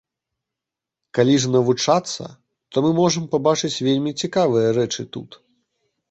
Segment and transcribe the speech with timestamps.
[1.17, 2.23] Калі ж навучацца,
[2.75, 5.29] то мы можам пабачыць вельмі цікавыя рэчы тут.